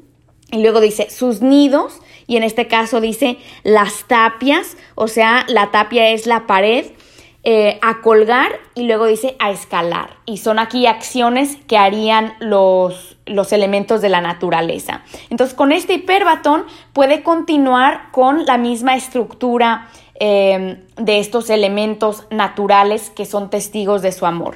y 0.52 0.62
luego 0.62 0.80
dice 0.80 1.10
sus 1.10 1.42
nidos, 1.42 2.02
y 2.28 2.38
en 2.38 2.44
este 2.44 2.68
caso 2.68 3.02
dice 3.02 3.38
las 3.64 4.06
tapias, 4.08 4.78
o 4.96 5.08
sea, 5.08 5.46
la 5.48 5.72
tapia 5.72 6.10
es 6.10 6.28
la 6.28 6.46
pared, 6.46 6.86
eh, 7.48 7.78
a 7.84 8.02
colgar 8.02 8.54
y 8.74 8.88
luego 8.88 9.06
dice 9.06 9.36
a 9.38 9.52
escalar. 9.52 10.18
Y 10.26 10.38
son 10.38 10.58
aquí 10.58 10.88
acciones 10.88 11.58
que 11.68 11.78
harían 11.78 12.34
los, 12.40 13.18
los 13.28 13.54
elementos 13.54 14.02
de 14.02 14.10
la 14.10 14.20
naturaleza. 14.20 15.04
Entonces 15.30 15.56
con 15.56 15.72
este 15.72 15.94
hiperbatón 15.94 16.66
puede 16.92 17.22
continuar 17.22 18.10
con 18.12 18.48
la 18.48 18.58
misma 18.58 18.96
estructura 18.96 19.90
em, 20.16 20.80
de 20.96 21.20
estos 21.20 21.52
elementos 21.52 22.26
naturales 22.32 23.12
que 23.12 23.26
son 23.26 23.52
testigos 23.52 24.02
de 24.02 24.12
su 24.12 24.26
amor. 24.26 24.56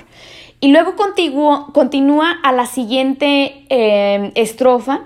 Y 0.59 0.71
luego 0.71 0.95
continúa 0.95 2.39
a 2.41 2.51
la 2.51 2.65
siguiente 2.65 3.67
em, 3.69 4.31
estrofa, 4.33 5.01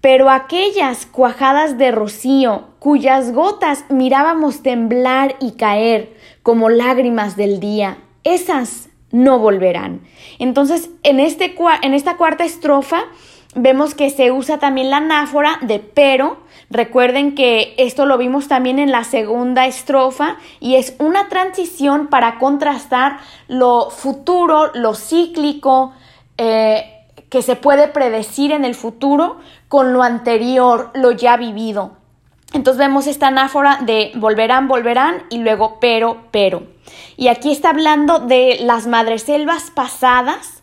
pero 0.00 0.30
aquellas 0.30 1.04
cuajadas 1.04 1.78
de 1.78 1.90
rocío 1.90 2.68
cuyas 2.78 3.32
gotas 3.32 3.86
mirábamos 3.88 4.62
temblar 4.62 5.34
y 5.40 5.56
caer 5.56 6.16
como 6.48 6.70
lágrimas 6.70 7.36
del 7.36 7.60
día, 7.60 7.98
esas 8.24 8.88
no 9.10 9.38
volverán. 9.38 10.00
Entonces, 10.38 10.88
en, 11.02 11.20
este, 11.20 11.54
en 11.82 11.92
esta 11.92 12.16
cuarta 12.16 12.46
estrofa 12.46 13.04
vemos 13.54 13.94
que 13.94 14.08
se 14.08 14.32
usa 14.32 14.56
también 14.56 14.88
la 14.88 14.96
anáfora 14.96 15.58
de 15.60 15.78
pero. 15.78 16.38
Recuerden 16.70 17.34
que 17.34 17.74
esto 17.76 18.06
lo 18.06 18.16
vimos 18.16 18.48
también 18.48 18.78
en 18.78 18.90
la 18.90 19.04
segunda 19.04 19.66
estrofa 19.66 20.36
y 20.58 20.76
es 20.76 20.96
una 20.98 21.28
transición 21.28 22.06
para 22.06 22.38
contrastar 22.38 23.18
lo 23.48 23.90
futuro, 23.90 24.70
lo 24.72 24.94
cíclico, 24.94 25.92
eh, 26.38 27.04
que 27.28 27.42
se 27.42 27.56
puede 27.56 27.88
predecir 27.88 28.52
en 28.52 28.64
el 28.64 28.74
futuro 28.74 29.36
con 29.68 29.92
lo 29.92 30.02
anterior, 30.02 30.92
lo 30.94 31.10
ya 31.10 31.36
vivido. 31.36 31.97
Entonces 32.52 32.78
vemos 32.78 33.06
esta 33.06 33.28
anáfora 33.28 33.78
de 33.82 34.12
volverán, 34.14 34.68
volverán 34.68 35.24
y 35.30 35.38
luego 35.38 35.78
pero, 35.80 36.18
pero. 36.30 36.62
Y 37.16 37.28
aquí 37.28 37.52
está 37.52 37.70
hablando 37.70 38.20
de 38.20 38.58
las 38.60 38.86
madreselvas 38.86 39.70
pasadas, 39.70 40.62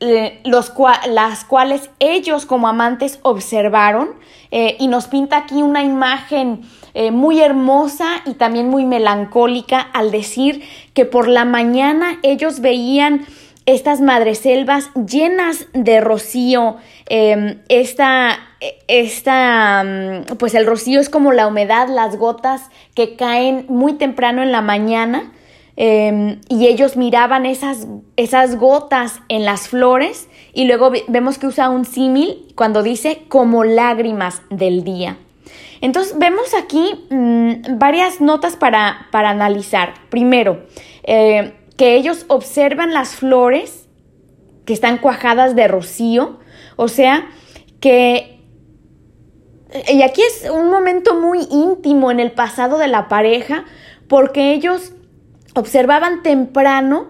eh, 0.00 0.40
los 0.44 0.72
las 1.08 1.44
cuales 1.44 1.88
ellos 1.98 2.46
como 2.46 2.68
amantes 2.68 3.20
observaron 3.22 4.10
eh, 4.50 4.76
y 4.78 4.88
nos 4.88 5.06
pinta 5.06 5.38
aquí 5.38 5.62
una 5.62 5.82
imagen 5.82 6.62
eh, 6.94 7.10
muy 7.10 7.40
hermosa 7.40 8.22
y 8.26 8.34
también 8.34 8.68
muy 8.68 8.84
melancólica 8.84 9.80
al 9.80 10.10
decir 10.10 10.62
que 10.92 11.04
por 11.04 11.26
la 11.26 11.44
mañana 11.44 12.18
ellos 12.22 12.60
veían 12.60 13.26
estas 13.66 14.00
madreselvas 14.00 14.90
llenas 14.94 15.66
de 15.72 16.00
rocío, 16.00 16.76
em, 17.08 17.60
esta, 17.68 18.38
esta, 18.88 19.82
mm, 19.84 20.36
pues 20.36 20.54
el 20.54 20.66
rocío 20.66 21.00
es 21.00 21.08
como 21.08 21.32
la 21.32 21.46
humedad, 21.46 21.88
las 21.88 22.16
gotas 22.16 22.62
que 22.94 23.16
caen 23.16 23.66
muy 23.68 23.94
temprano 23.94 24.42
en 24.42 24.52
la 24.52 24.60
mañana 24.60 25.32
em, 25.76 26.40
y 26.48 26.68
ellos 26.68 26.96
miraban 26.96 27.46
esas, 27.46 27.88
esas 28.16 28.56
gotas 28.56 29.20
en 29.28 29.44
las 29.44 29.66
flores 29.66 30.28
y 30.52 30.66
luego 30.66 30.92
vemos 31.08 31.38
que 31.38 31.48
usa 31.48 31.68
un 31.68 31.84
símil 31.84 32.46
cuando 32.54 32.84
dice 32.84 33.22
como 33.28 33.64
lágrimas 33.64 34.42
del 34.50 34.84
día. 34.84 35.16
Entonces 35.80 36.16
vemos 36.16 36.54
aquí 36.54 37.06
mm, 37.10 37.76
varias 37.76 38.20
notas 38.20 38.54
para, 38.54 39.08
para 39.10 39.30
analizar. 39.30 39.94
Primero, 40.10 40.64
eh, 41.02 41.52
que 41.76 41.96
ellos 41.96 42.24
observan 42.28 42.92
las 42.92 43.16
flores 43.16 43.88
que 44.64 44.72
están 44.72 44.98
cuajadas 44.98 45.54
de 45.54 45.68
rocío, 45.68 46.38
o 46.76 46.88
sea, 46.88 47.26
que... 47.80 48.30
Y 49.92 50.02
aquí 50.02 50.22
es 50.22 50.48
un 50.48 50.70
momento 50.70 51.20
muy 51.20 51.40
íntimo 51.50 52.12
en 52.12 52.20
el 52.20 52.30
pasado 52.30 52.78
de 52.78 52.86
la 52.86 53.08
pareja, 53.08 53.64
porque 54.08 54.52
ellos 54.52 54.92
observaban 55.54 56.22
temprano 56.22 57.08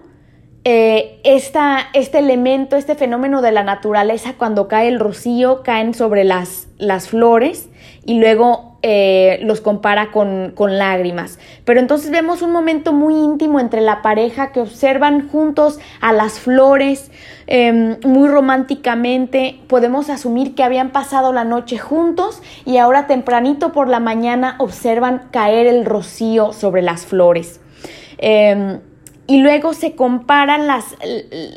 eh, 0.63 1.21
este 1.23 2.17
elemento, 2.17 2.75
este 2.75 2.95
fenómeno 2.95 3.43
de 3.43 3.51
la 3.51 3.63
naturaleza, 3.63 4.33
cuando 4.35 4.67
cae 4.67 4.87
el 4.87 4.99
rocío, 4.99 5.61
caen 5.61 5.93
sobre 5.93 6.23
las, 6.23 6.67
las 6.79 7.07
flores 7.07 7.69
y 8.03 8.19
luego 8.19 8.74
eh, 8.87 9.39
los 9.41 9.61
compara 9.61 10.11
con, 10.11 10.53
lágrimas. 10.55 11.39
Pero 11.63 11.79
entonces 11.79 12.11
vemos 12.11 12.43
un 12.43 12.51
momento 12.51 12.93
muy 12.93 13.15
íntimo 13.15 13.59
entre 13.59 13.81
la 13.81 14.03
pareja 14.03 14.51
que 14.51 14.59
observan 14.59 15.27
juntos 15.27 15.79
a 16.01 16.13
las 16.13 16.39
flores 16.39 17.09
em, 17.47 17.97
muy 18.03 18.27
románticamente. 18.29 19.59
Podemos 19.65 20.11
asumir 20.11 20.53
que 20.53 20.63
habían 20.63 20.91
pasado 20.91 21.33
la 21.33 21.43
noche 21.45 21.79
juntos 21.79 22.43
y 22.63 22.77
ahora 22.77 23.07
tempranito 23.07 23.71
por 23.71 23.89
la 23.89 23.99
mañana 23.99 24.53
observan 24.59 25.29
caer 25.31 25.65
el 25.65 25.83
rocío 25.83 26.53
sobre 26.53 26.83
las 26.83 27.07
flores. 27.07 27.59
Em, 28.19 28.81
y 29.25 29.39
luego 29.39 29.73
se 29.73 29.95
comparan 29.95 30.67
las, 30.67 30.95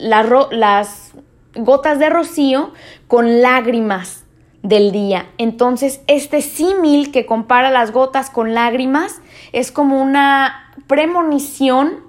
las 0.01 1.13
gotas 1.55 1.99
de 1.99 2.09
rocío 2.09 2.73
con 3.07 3.43
lágrimas 3.43 4.25
del 4.69 4.93
día. 4.93 5.27
Entonces, 5.39 6.03
este 6.07 6.43
símil 6.43 7.11
que 7.11 7.25
compara 7.25 7.71
las 7.71 7.91
gotas 7.91 8.29
con 8.29 8.53
lágrimas 8.55 9.21
es 9.53 9.73
como 9.73 10.01
una 10.01 10.75
premonición, 10.87 12.01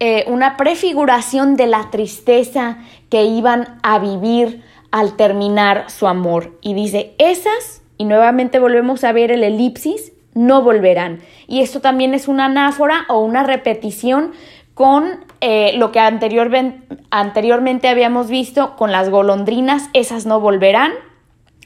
eh, 0.00 0.24
una 0.28 0.58
prefiguración 0.58 1.56
de 1.56 1.66
la 1.66 1.90
tristeza 1.90 2.78
que 3.08 3.24
iban 3.24 3.78
a 3.82 3.98
vivir 3.98 4.62
al 4.90 5.16
terminar 5.16 5.90
su 5.90 6.06
amor. 6.06 6.58
Y 6.60 6.74
dice, 6.74 7.14
esas, 7.18 7.82
y 7.96 8.04
nuevamente 8.04 8.58
volvemos 8.58 9.02
a 9.02 9.12
ver 9.12 9.32
el 9.32 9.42
elipsis, 9.42 10.12
no 10.34 10.60
volverán. 10.60 11.20
Y 11.46 11.62
esto 11.62 11.80
también 11.80 12.12
es 12.12 12.28
una 12.28 12.46
anáfora 12.46 13.06
o 13.08 13.20
una 13.20 13.44
repetición 13.44 14.32
con 14.74 15.24
eh, 15.40 15.72
lo 15.78 15.90
que 15.90 16.00
anteriormente 16.00 17.88
habíamos 17.88 18.28
visto 18.28 18.76
con 18.76 18.92
las 18.92 19.08
golondrinas, 19.08 19.88
esas 19.94 20.26
no 20.26 20.40
volverán 20.40 20.92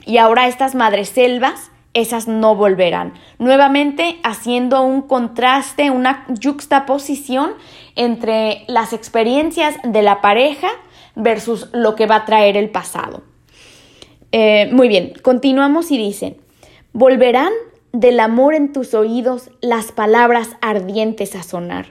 y 0.05 0.17
ahora 0.17 0.47
estas 0.47 0.75
madreselvas, 0.75 1.71
esas 1.93 2.27
no 2.27 2.55
volverán. 2.55 3.13
Nuevamente 3.39 4.19
haciendo 4.23 4.81
un 4.83 5.01
contraste, 5.01 5.89
una 5.89 6.25
juxtaposición 6.43 7.53
entre 7.95 8.63
las 8.67 8.93
experiencias 8.93 9.75
de 9.83 10.01
la 10.01 10.21
pareja 10.21 10.69
versus 11.15 11.69
lo 11.73 11.95
que 11.95 12.05
va 12.05 12.17
a 12.17 12.25
traer 12.25 12.57
el 12.57 12.69
pasado. 12.69 13.23
Eh, 14.31 14.69
muy 14.71 14.87
bien, 14.87 15.13
continuamos 15.23 15.91
y 15.91 15.97
dicen, 15.97 16.37
volverán 16.93 17.51
del 17.91 18.19
amor 18.19 18.53
en 18.53 18.71
tus 18.71 18.93
oídos 18.93 19.49
las 19.61 19.91
palabras 19.91 20.49
ardientes 20.61 21.35
a 21.35 21.43
sonar. 21.43 21.87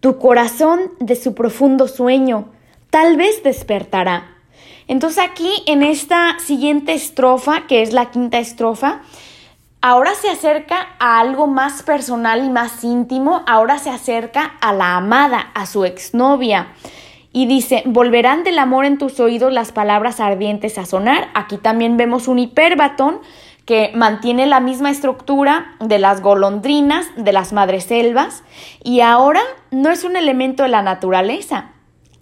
Tu 0.00 0.18
corazón 0.18 0.80
de 1.00 1.16
su 1.16 1.34
profundo 1.34 1.88
sueño 1.88 2.48
tal 2.90 3.16
vez 3.16 3.42
despertará 3.42 4.37
entonces 4.88 5.22
aquí 5.22 5.50
en 5.66 5.82
esta 5.82 6.38
siguiente 6.40 6.94
estrofa, 6.94 7.66
que 7.66 7.82
es 7.82 7.92
la 7.92 8.10
quinta 8.10 8.38
estrofa, 8.38 9.02
ahora 9.80 10.14
se 10.14 10.30
acerca 10.30 10.88
a 10.98 11.20
algo 11.20 11.46
más 11.46 11.82
personal 11.82 12.44
y 12.44 12.48
más 12.48 12.82
íntimo, 12.82 13.42
ahora 13.46 13.78
se 13.78 13.90
acerca 13.90 14.56
a 14.60 14.72
la 14.72 14.96
amada, 14.96 15.50
a 15.54 15.66
su 15.66 15.84
exnovia. 15.84 16.68
Y 17.32 17.46
dice, 17.46 17.82
volverán 17.84 18.42
del 18.42 18.58
amor 18.58 18.86
en 18.86 18.98
tus 18.98 19.20
oídos 19.20 19.52
las 19.52 19.70
palabras 19.70 20.18
ardientes 20.18 20.78
a 20.78 20.86
sonar. 20.86 21.28
Aquí 21.34 21.58
también 21.58 21.98
vemos 21.98 22.26
un 22.26 22.38
hiperbatón 22.38 23.20
que 23.66 23.92
mantiene 23.94 24.46
la 24.46 24.60
misma 24.60 24.90
estructura 24.90 25.74
de 25.78 25.98
las 25.98 26.22
golondrinas, 26.22 27.06
de 27.16 27.32
las 27.32 27.52
madreselvas, 27.52 28.42
y 28.82 29.00
ahora 29.00 29.42
no 29.70 29.90
es 29.90 30.04
un 30.04 30.16
elemento 30.16 30.62
de 30.62 30.70
la 30.70 30.80
naturaleza, 30.80 31.72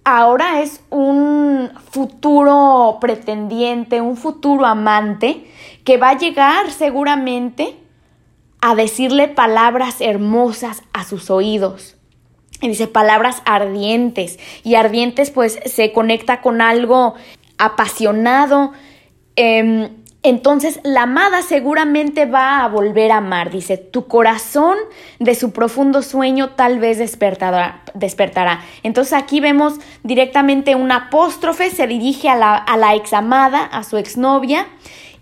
ahora 0.06 0.62
es 0.62 0.80
un 0.88 1.68
futuro 1.90 2.98
pretendiente, 3.00 4.00
un 4.00 4.16
futuro 4.16 4.64
amante 4.64 5.50
que 5.84 5.98
va 5.98 6.10
a 6.10 6.18
llegar 6.18 6.70
seguramente 6.70 7.76
a 8.60 8.76
decirle 8.76 9.26
palabras 9.26 10.00
hermosas 10.00 10.84
a 10.92 11.04
sus 11.04 11.28
oídos. 11.28 11.96
Y 12.62 12.68
dice 12.68 12.86
palabras 12.86 13.42
ardientes. 13.44 14.38
Y 14.62 14.76
ardientes 14.76 15.30
pues 15.30 15.58
se 15.66 15.92
conecta 15.92 16.40
con 16.40 16.60
algo 16.60 17.14
apasionado. 17.58 18.72
Em, 19.34 19.90
entonces 20.28 20.80
la 20.82 21.02
amada 21.02 21.42
seguramente 21.42 22.26
va 22.26 22.64
a 22.64 22.68
volver 22.68 23.12
a 23.12 23.18
amar. 23.18 23.50
Dice, 23.50 23.76
tu 23.76 24.06
corazón 24.06 24.76
de 25.20 25.34
su 25.36 25.52
profundo 25.52 26.02
sueño 26.02 26.50
tal 26.50 26.80
vez 26.80 26.98
despertará. 26.98 27.82
despertará. 27.94 28.60
Entonces 28.82 29.12
aquí 29.12 29.38
vemos 29.40 29.74
directamente 30.02 30.74
un 30.74 30.90
apóstrofe, 30.90 31.70
se 31.70 31.86
dirige 31.86 32.28
a 32.28 32.34
la, 32.34 32.56
a 32.56 32.76
la 32.76 32.96
ex 32.96 33.12
amada, 33.12 33.64
a 33.64 33.84
su 33.84 33.98
exnovia, 33.98 34.66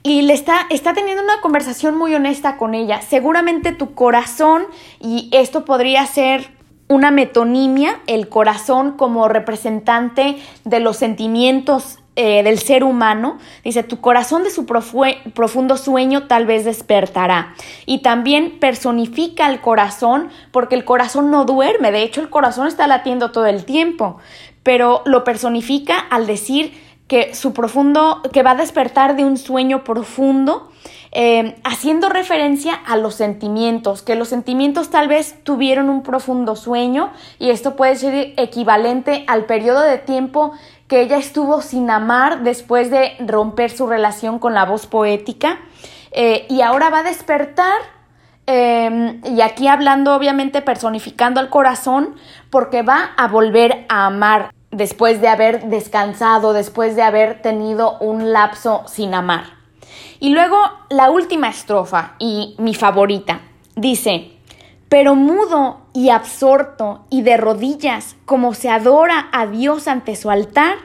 y 0.03 0.23
le 0.23 0.33
está, 0.33 0.67
está 0.71 0.95
teniendo 0.95 1.23
una 1.23 1.41
conversación 1.41 1.97
muy 1.97 2.15
honesta 2.15 2.57
con 2.57 2.75
ella. 2.75 3.03
Seguramente 3.03 3.73
tu 3.73 3.95
corazón, 3.95 4.65
y 5.01 5.29
esto 5.33 5.65
podría 5.67 6.07
ser 6.07 6.51
una 6.89 7.11
metonimia, 7.11 8.01
el 8.07 8.29
corazón 8.29 8.93
como 8.93 9.29
representante 9.29 10.39
de 10.65 10.81
los 10.81 10.97
sentimientos 10.97 11.99
eh, 12.17 12.45
del 12.45 12.61
ser 12.61 12.85
humano, 12.85 13.39
dice, 13.65 13.83
tu 13.83 14.01
corazón 14.01 14.45
de 14.45 14.51
su 14.51 14.67
profundo 14.67 15.77
sueño 15.77 16.29
tal 16.29 16.47
vez 16.47 16.65
despertará. 16.65 17.55
Y 17.87 18.03
también 18.03 18.61
personifica 18.61 19.49
el 19.51 19.61
corazón 19.61 20.29
porque 20.53 20.77
el 20.77 20.85
corazón 20.85 21.33
no 21.33 21.45
duerme, 21.45 21.91
de 21.91 22.03
hecho 22.03 22.21
el 22.21 22.31
corazón 22.31 22.69
está 22.69 22.87
latiendo 22.87 23.33
todo 23.33 23.47
el 23.47 23.65
tiempo, 23.65 24.19
pero 24.63 25.03
lo 25.07 25.25
personifica 25.25 25.99
al 25.99 26.29
decir 26.29 26.84
que 27.09 27.35
su 27.35 27.53
profundo, 27.53 28.23
que 28.33 28.43
va 28.43 28.53
a 28.53 28.57
despertar 28.57 29.17
de 29.17 29.25
un 29.25 29.37
sueño 29.37 29.85
profundo, 29.85 30.71
eh, 31.17 31.57
haciendo 31.63 32.09
referencia 32.09 32.75
a 32.75 32.97
los 32.97 33.15
sentimientos, 33.15 34.03
que 34.03 34.17
los 34.17 34.29
sentimientos 34.29 34.91
tal 34.91 35.07
vez 35.07 35.37
tuvieron 35.45 35.89
un 35.89 36.03
profundo 36.03 36.57
sueño 36.57 37.13
y 37.39 37.51
esto 37.51 37.77
puede 37.77 37.95
ser 37.95 38.35
equivalente 38.37 39.25
al 39.29 39.45
periodo 39.45 39.83
de 39.83 39.99
tiempo 39.99 40.55
que 40.89 41.03
ella 41.03 41.17
estuvo 41.17 41.63
sin 41.63 41.89
amar 41.89 42.43
después 42.43 42.91
de 42.91 43.13
romper 43.21 43.71
su 43.71 43.87
relación 43.87 44.41
con 44.41 44.55
la 44.55 44.65
voz 44.65 44.87
poética 44.87 45.61
eh, 46.11 46.47
y 46.49 46.63
ahora 46.63 46.91
va 46.91 46.99
a 46.99 47.03
despertar 47.05 47.81
em, 48.47 49.21
y 49.25 49.41
aquí 49.41 49.69
hablando 49.69 50.17
obviamente 50.17 50.63
personificando 50.63 51.39
al 51.39 51.49
corazón 51.49 52.17
porque 52.51 52.83
va 52.83 53.13
a 53.17 53.29
volver 53.29 53.87
a 53.89 54.07
amar 54.07 54.51
después 54.75 55.21
de 55.21 55.29
haber 55.29 55.67
descansado, 55.67 56.53
después 56.53 56.97
de 56.97 57.03
haber 57.03 57.41
tenido 57.43 57.97
un 58.01 58.33
lapso 58.33 58.83
sin 58.87 59.15
amar. 59.15 59.45
Y 60.19 60.31
luego 60.31 60.59
la 60.91 61.11
última 61.11 61.49
estrofa 61.49 62.15
y 62.19 62.55
mi 62.59 62.75
favorita 62.75 63.41
dice, 63.77 64.33
pero 64.89 65.15
mudo 65.15 65.83
y 65.93 66.11
absorto 66.11 67.05
y 67.09 67.23
de 67.23 67.37
rodillas, 67.37 68.17
como 68.25 68.55
se 68.55 68.69
adora 68.69 69.29
a 69.33 69.47
Dios 69.47 69.87
ante 69.87 70.17
su 70.17 70.31
altar, 70.31 70.77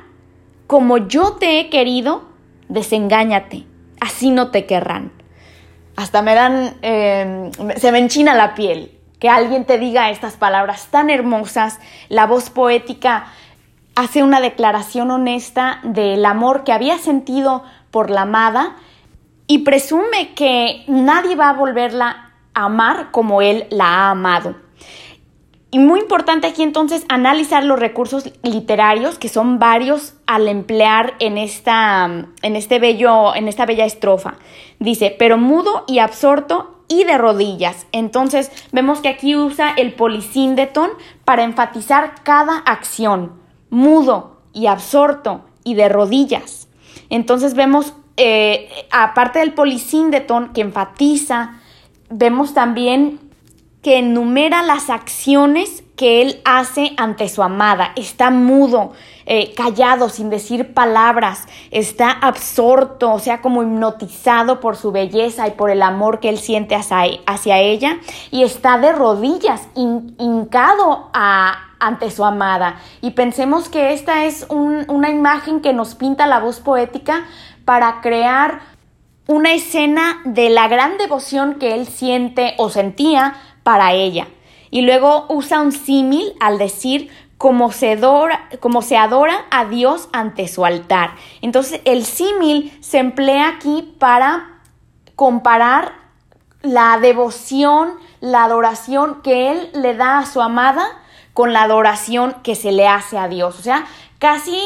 como 0.68 0.98
yo 0.98 1.34
te 1.34 1.60
he 1.60 1.70
querido, 1.70 2.24
desengáñate, 2.68 3.66
así 4.00 4.30
no 4.30 4.52
te 4.52 4.66
querrán. 4.66 5.12
Hasta 5.96 6.22
me 6.22 6.36
dan, 6.36 6.78
em, 6.82 7.52
se 7.76 7.92
me 7.92 8.00
enchina 8.00 8.36
la 8.36 8.54
piel 8.54 9.00
que 9.20 9.30
alguien 9.30 9.66
te 9.66 9.78
diga 9.78 10.10
estas 10.10 10.38
palabras 10.38 10.88
tan 10.88 11.10
hermosas, 11.10 11.80
la 12.08 12.26
voz 12.26 12.50
poética 12.50 13.28
hace 14.00 14.24
una 14.24 14.40
declaración 14.40 15.12
honesta 15.12 15.82
del 15.84 16.26
amor 16.26 16.64
que 16.64 16.72
había 16.72 16.98
sentido 16.98 17.64
por 17.92 18.10
la 18.10 18.22
amada 18.22 18.78
y 19.46 19.60
presume 19.60 20.34
que 20.36 20.86
nadie 20.88 21.36
va 21.36 21.50
a 21.50 21.54
volverla 21.54 22.32
a 22.54 22.64
amar 22.64 23.12
como 23.12 23.42
él 23.42 23.68
la 23.72 23.86
ha 23.86 24.12
amado. 24.12 24.56
Y 25.72 25.80
muy 25.80 26.00
importante 26.00 26.48
aquí 26.48 26.64
entonces 26.64 27.06
analizar 27.10 27.66
los 27.66 27.78
recursos 27.78 28.32
literarios, 28.42 29.20
que 29.20 29.28
son 29.28 29.60
varios 29.60 30.14
al 30.26 30.48
emplear 30.48 31.16
en 31.20 31.38
esta, 31.38 32.06
en 32.42 32.56
este 32.56 32.80
bello, 32.80 33.36
en 33.36 33.50
esta 33.50 33.66
bella 33.66 33.84
estrofa. 33.84 34.36
Dice, 34.80 35.14
pero 35.20 35.38
mudo 35.38 35.84
y 35.88 36.00
absorto 36.00 36.84
y 36.88 37.04
de 37.04 37.18
rodillas. 37.18 37.86
Entonces 37.92 38.50
vemos 38.72 39.02
que 39.02 39.10
aquí 39.10 39.36
usa 39.36 39.74
el 39.76 39.94
polisíndeton 39.94 40.90
para 41.26 41.44
enfatizar 41.44 42.24
cada 42.24 42.60
acción 42.60 43.39
mudo 43.70 44.38
y 44.54 44.68
absorto 44.68 45.46
y 45.64 45.76
de 45.76 45.90
rodillas. 45.90 46.68
Entonces 47.10 47.54
vemos, 47.54 47.94
eh, 48.18 48.70
aparte 48.92 49.40
del 49.40 49.54
polisíndeton 49.54 50.54
que 50.54 50.62
enfatiza, 50.62 51.60
vemos 52.10 52.54
también 52.54 53.20
que 53.82 53.98
enumera 53.98 54.62
las 54.62 54.90
acciones 54.90 55.84
que 55.96 56.22
él 56.22 56.42
hace 56.46 56.94
ante 56.98 57.30
su 57.30 57.44
amada. 57.44 57.92
Está 57.96 58.30
mudo, 58.32 58.94
eh, 59.32 59.54
callado, 59.54 60.10
sin 60.10 60.32
decir 60.32 60.74
palabras. 60.74 61.48
Está 61.70 62.10
absorto, 62.10 63.14
o 63.14 63.20
sea, 63.20 63.44
como 63.44 63.62
hipnotizado 63.62 64.60
por 64.60 64.76
su 64.76 64.92
belleza 64.92 65.48
y 65.48 65.52
por 65.52 65.70
el 65.70 65.84
amor 65.84 66.20
que 66.20 66.30
él 66.30 66.40
siente 66.40 66.74
hacia, 66.74 67.60
ella. 67.60 68.00
Y 68.32 68.42
está 68.42 68.80
de 68.80 68.92
rodillas, 68.92 69.68
hincado 69.76 71.12
a, 71.14 71.60
ante 71.80 72.10
su 72.10 72.26
amada. 72.26 72.80
Y 73.02 73.12
pensemos 73.12 73.70
que 73.70 73.94
esta 73.94 74.26
es 74.26 74.48
una 74.50 75.12
imagen 75.12 75.62
que 75.62 75.74
nos 75.74 75.94
pinta 75.94 76.26
la 76.26 76.40
voz 76.40 76.60
poética 76.60 77.26
para 77.66 78.02
crear 78.02 78.62
una 79.28 79.54
escena 79.54 80.22
de 80.26 80.50
la 80.50 80.68
gran 80.68 80.98
devoción 80.98 81.60
que 81.60 81.76
él 81.76 81.86
siente 81.86 82.56
o 82.58 82.72
sentía 82.72 83.36
para 83.62 83.94
ella. 83.94 84.28
Y 84.72 84.82
luego 84.82 85.28
usa 85.30 85.62
un 85.62 85.72
símil 85.72 86.34
al 86.40 86.58
decir 86.58 87.12
como 87.40 87.72
se, 87.72 87.94
adora, 87.94 88.50
como 88.60 88.84
se 88.84 88.98
adora 88.98 89.46
a 89.50 89.66
Dios 89.66 90.10
ante 90.14 90.48
su 90.48 90.66
altar. 90.66 91.16
Entonces 91.42 91.82
el 91.86 92.06
símil 92.06 92.78
se 92.82 93.00
emplea 93.00 93.48
aquí 93.48 93.96
para 93.98 94.60
comparar 95.16 95.94
la 96.62 97.00
devoción, 97.00 97.94
la 98.20 98.44
adoración 98.44 99.22
que 99.24 99.52
él 99.52 99.70
le 99.74 99.96
da 99.96 100.20
a 100.20 100.26
su 100.26 100.42
amada 100.42 100.86
con 101.34 101.54
la 101.54 101.64
adoración 101.64 102.36
que 102.44 102.56
se 102.56 102.72
le 102.72 102.88
hace 102.88 103.18
a 103.18 103.30
Dios. 103.30 103.58
O 103.58 103.62
sea, 103.62 103.86
casi 104.20 104.60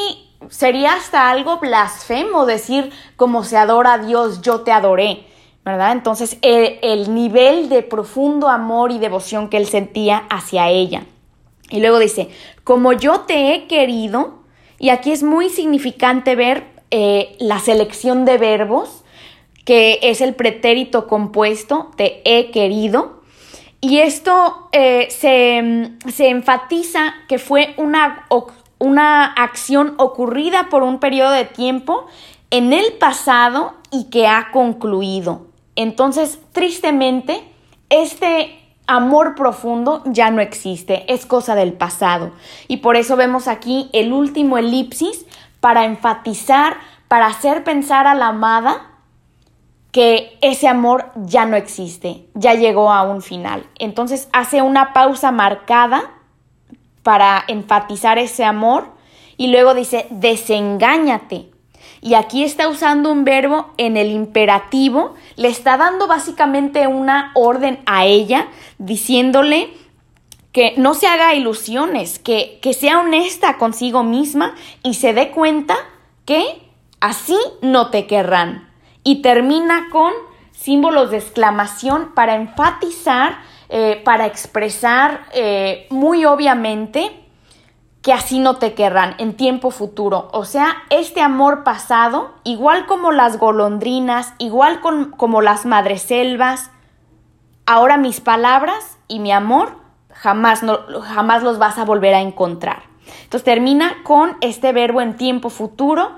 sería 0.50 0.94
hasta 0.94 1.30
algo 1.30 1.60
blasfemo 1.60 2.48
decir 2.48 2.92
como 3.16 3.44
se 3.44 3.58
adora 3.58 3.94
a 3.94 3.98
Dios, 4.00 4.42
yo 4.42 4.62
te 4.62 4.72
adoré, 4.72 5.28
¿verdad? 5.64 5.92
Entonces, 5.92 6.38
el, 6.42 7.14
nivel 7.14 7.70
de 7.70 7.84
profundo 7.84 8.50
amor 8.50 8.92
y 8.92 8.98
devoción 8.98 9.50
que 9.50 9.58
él 9.58 9.68
sentía 9.68 10.24
hacia 10.30 10.70
ella. 10.70 11.04
Y 11.70 11.80
luego 11.80 12.00
dice, 12.00 12.30
como 12.64 12.94
yo 12.94 13.22
te 13.22 13.54
he 13.54 13.68
querido, 13.68 14.44
y 14.80 14.90
aquí 14.90 15.12
es 15.12 15.24
muy 15.24 15.50
significante 15.50 16.36
ver 16.36 16.66
eh, 16.92 17.36
la 17.40 17.60
selección 17.60 18.26
de 18.26 18.38
verbos, 18.38 19.04
que 19.66 20.00
es 20.02 20.22
el 20.22 20.36
pretérito 20.36 21.08
compuesto, 21.08 21.92
te 21.96 22.22
he 22.26 22.52
querido, 22.52 23.24
y 23.84 24.00
esto 24.00 24.70
eh, 24.72 25.08
se, 25.10 26.30
enfatiza 26.30 27.14
que 27.28 27.38
fue 27.38 27.74
una, 27.76 28.28
una 28.80 29.26
acción 29.26 29.96
ocurrida 29.98 30.70
por 30.70 30.84
un 30.84 31.00
periodo 31.00 31.32
de 31.32 31.44
tiempo 31.44 32.08
en 32.50 32.72
el 32.72 32.94
pasado 32.94 33.74
y 33.92 34.06
que 34.06 34.26
ha 34.26 34.52
concluido. 34.52 35.48
Entonces, 35.76 36.40
tristemente, 36.54 37.44
este 37.90 38.63
amor 38.88 39.36
profundo 39.36 40.02
ya 40.06 40.32
no 40.32 40.42
existe, 40.42 41.12
es 41.12 41.26
cosa 41.26 41.56
del 41.56 41.74
pasado. 41.74 42.32
Y 42.68 42.78
por 42.78 42.96
eso 42.96 43.16
vemos 43.16 43.48
aquí 43.48 43.90
el 43.94 44.14
último 44.14 44.58
elipsis 44.58 45.26
para 45.60 45.86
enfatizar, 45.86 46.78
para 47.08 47.28
hacer 47.28 47.64
pensar 47.64 48.08
a 48.08 48.16
la 48.16 48.28
amada 48.28 48.90
que 49.92 50.38
ese 50.42 50.68
amor 50.68 51.12
ya 51.16 51.46
no 51.46 51.56
existe, 51.56 52.26
ya 52.34 52.56
llegó 52.56 52.92
a 52.92 53.04
un 53.04 53.22
final. 53.22 53.66
Entonces 53.78 54.28
hace 54.34 54.62
una 54.62 54.92
pausa 54.92 55.32
marcada 55.32 56.12
para 57.04 57.44
enfatizar 57.48 58.18
ese 58.18 58.44
amor 58.44 58.88
y 59.38 59.48
luego 59.48 59.74
dice, 59.74 60.08
desengáñate. 60.10 61.53
Y 62.04 62.16
aquí 62.16 62.44
está 62.44 62.68
usando 62.68 63.10
un 63.10 63.24
verbo 63.24 63.72
en 63.78 63.96
el 63.96 64.12
imperativo, 64.12 65.16
le 65.38 65.48
está 65.48 65.78
dando 65.78 66.06
básicamente 66.06 66.86
una 66.86 67.32
orden 67.34 67.80
a 67.86 68.04
ella, 68.04 68.50
diciéndole 68.78 69.70
que 70.52 70.74
no 70.76 70.96
se 70.96 71.08
haga 71.08 71.34
ilusiones, 71.34 72.20
que, 72.20 72.60
que 72.62 72.74
sea 72.74 73.00
honesta 73.00 73.58
consigo 73.58 74.04
misma 74.04 74.54
y 74.84 74.96
se 74.96 75.14
dé 75.14 75.32
cuenta 75.32 75.78
que 76.26 76.44
así 77.00 77.38
no 77.62 77.90
te 77.90 78.06
querrán. 78.06 78.70
Y 79.06 79.22
termina 79.22 79.88
con 79.90 80.12
símbolos 80.52 81.10
de 81.10 81.20
exclamación 81.20 82.14
para 82.14 82.36
enfatizar, 82.36 83.38
eh, 83.70 84.02
para 84.04 84.26
expresar 84.26 85.26
eh, 85.34 85.88
muy 85.90 86.26
obviamente 86.26 87.23
que 88.04 88.12
así 88.12 88.38
no 88.38 88.58
te 88.58 88.74
querrán 88.74 89.16
en 89.18 89.34
tiempo 89.34 89.72
futuro. 89.72 90.28
O 90.34 90.44
sea, 90.44 90.76
este 90.90 91.22
amor 91.22 91.64
pasado, 91.64 92.34
igual 92.44 92.86
como 92.86 93.14
las 93.14 93.40
golondrinas, 93.40 94.34
igual 94.40 94.82
como 94.82 95.42
las 95.42 95.66
madreselvas, 95.66 96.70
ahora 97.66 97.96
mis 97.96 98.20
palabras 98.20 98.98
y 99.08 99.20
mi 99.20 99.32
amor 99.32 99.78
jamás, 100.10 100.64
no, 100.64 100.80
jamás 101.02 101.44
los 101.44 101.58
vas 101.60 101.78
a 101.78 101.86
volver 101.86 102.14
a 102.14 102.20
encontrar. 102.20 102.84
Entonces 103.24 103.46
termina 103.46 104.04
con 104.04 104.36
este 104.42 104.74
verbo 104.74 105.00
en 105.00 105.16
tiempo 105.16 105.50
futuro 105.50 106.12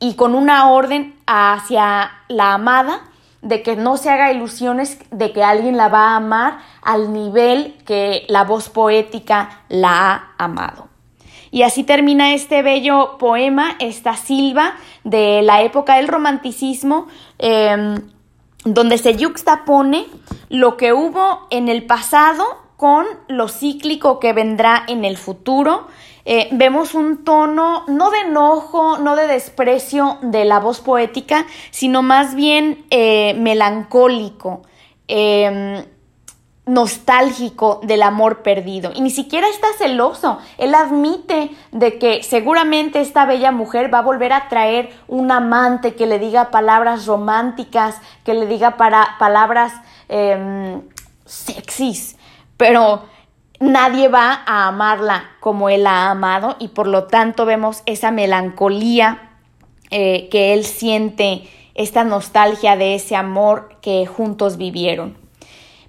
y 0.00 0.16
con 0.16 0.34
una 0.34 0.70
orden 0.70 1.16
hacia 1.26 2.12
la 2.28 2.52
amada 2.52 3.04
de 3.40 3.62
que 3.62 3.74
no 3.74 3.96
se 3.96 4.10
haga 4.10 4.32
ilusiones 4.32 4.98
de 5.10 5.32
que 5.32 5.42
alguien 5.42 5.78
la 5.78 5.88
va 5.88 6.10
a 6.10 6.16
amar 6.16 6.58
al 6.82 7.10
nivel 7.14 7.78
que 7.86 8.26
la 8.28 8.44
voz 8.44 8.68
poética 8.68 9.62
la 9.70 10.12
ha 10.12 10.44
amado. 10.44 10.91
Y 11.52 11.62
así 11.62 11.84
termina 11.84 12.34
este 12.34 12.62
bello 12.62 13.18
poema, 13.18 13.76
esta 13.78 14.16
silva 14.16 14.74
de 15.04 15.42
la 15.42 15.62
época 15.62 15.96
del 15.96 16.08
romanticismo, 16.08 17.06
em, 17.38 17.94
donde 18.64 18.98
se 18.98 19.14
yuxtapone 19.14 20.06
lo 20.48 20.76
que 20.76 20.92
hubo 20.92 21.46
en 21.50 21.68
el 21.68 21.84
pasado 21.84 22.44
con 22.76 23.06
lo 23.28 23.46
cíclico 23.46 24.18
que 24.18 24.32
vendrá 24.32 24.82
en 24.88 25.04
el 25.04 25.16
futuro 25.16 25.86
eh, 26.24 26.48
vemos 26.52 26.94
un 26.94 27.24
tono 27.24 27.84
no 27.88 28.10
de 28.10 28.20
enojo, 28.20 28.98
no 28.98 29.16
de 29.16 29.26
desprecio 29.26 30.18
de 30.22 30.44
la 30.44 30.60
voz 30.60 30.80
poética, 30.80 31.46
sino 31.70 32.02
más 32.02 32.34
bien 32.34 32.84
eh, 32.90 33.34
melancólico. 33.34 34.62
Em, 35.08 35.84
nostálgico 36.64 37.80
del 37.82 38.04
amor 38.04 38.42
perdido 38.42 38.92
y 38.94 39.00
ni 39.00 39.10
siquiera 39.10 39.48
está 39.48 39.66
celoso. 39.78 40.38
Él 40.58 40.74
admite 40.74 41.50
de 41.72 41.98
que 41.98 42.22
seguramente 42.22 43.00
esta 43.00 43.26
bella 43.26 43.50
mujer 43.50 43.92
va 43.92 43.98
a 43.98 44.02
volver 44.02 44.32
a 44.32 44.48
traer 44.48 44.90
un 45.08 45.32
amante 45.32 45.94
que 45.94 46.06
le 46.06 46.18
diga 46.18 46.50
palabras 46.50 47.06
románticas, 47.06 48.00
que 48.24 48.34
le 48.34 48.46
diga 48.46 48.76
para, 48.76 49.16
palabras 49.18 49.72
em, 50.08 50.82
sexys, 51.24 52.16
pero 52.56 53.02
nadie 53.58 54.08
va 54.08 54.42
a 54.46 54.68
amarla 54.68 55.30
como 55.40 55.68
él 55.68 55.86
ha 55.86 56.10
amado 56.10 56.56
y 56.60 56.68
por 56.68 56.86
lo 56.86 57.04
tanto 57.04 57.44
vemos 57.44 57.82
esa 57.86 58.12
melancolía 58.12 59.30
eh, 59.90 60.28
que 60.30 60.52
él 60.52 60.64
siente, 60.64 61.48
esta 61.74 62.04
nostalgia 62.04 62.76
de 62.76 62.94
ese 62.94 63.16
amor 63.16 63.76
que 63.80 64.06
juntos 64.06 64.58
vivieron. 64.58 65.21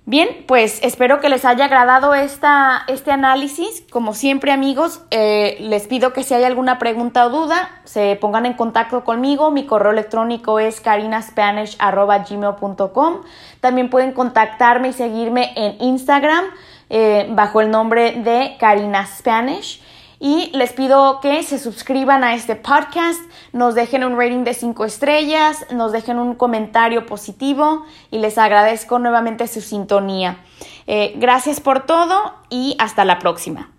Bien, 0.06 0.44
pues 0.48 0.80
espero 0.84 1.22
que 1.22 1.30
les 1.30 1.46
haya 1.46 1.64
agradado 1.66 2.14
esta, 2.14 2.84
este 2.88 3.12
análisis. 3.12 3.86
Como 3.90 4.14
siempre 4.14 4.52
amigos, 4.52 5.02
eh, 5.12 5.56
les 5.62 5.88
pido 5.88 6.12
que 6.12 6.26
si 6.26 6.34
hay 6.34 6.44
alguna 6.44 6.78
pregunta 6.78 7.26
o 7.26 7.30
duda, 7.30 7.70
se 7.86 8.18
pongan 8.20 8.46
en 8.46 8.52
contacto 8.52 9.06
conmigo. 9.06 9.50
Mi 9.50 9.66
correo 9.66 9.94
electrónico 9.94 10.60
es 10.60 10.82
carinaspanish.gmail.com. 10.82 13.22
También 13.62 13.90
pueden 13.90 14.12
contactarme 14.12 14.90
y 14.90 14.94
seguirme 14.94 15.54
en 15.56 15.82
Instagram 15.82 16.44
eh, 16.90 17.28
bajo 17.30 17.62
el 17.62 17.72
nombre 17.72 18.12
de 18.12 18.58
Karina 18.60 19.06
Spanish. 19.06 19.82
Y 20.26 20.52
les 20.54 20.72
pido 20.72 21.20
que 21.20 21.44
se 21.44 21.60
suscriban 21.60 22.24
a 22.24 22.34
este 22.34 22.56
podcast, 22.56 23.20
nos 23.52 23.76
dejen 23.76 24.06
un 24.06 24.18
rating 24.18 24.46
de 24.46 24.54
5 24.54 24.86
estrellas, 24.86 25.66
nos 25.70 25.92
dejen 25.92 26.18
un 26.18 26.36
comentario 26.36 27.06
positivo 27.06 27.84
y 28.10 28.20
les 28.20 28.38
agradezco 28.38 29.00
nuevamente 29.00 29.50
su 29.50 29.60
sintonía. 29.60 30.38
Eh, 30.88 31.12
gracias 31.18 31.60
por 31.60 31.86
todo 31.86 32.36
y 32.50 32.78
hasta 32.80 33.04
la 33.04 33.20
próxima. 33.20 33.73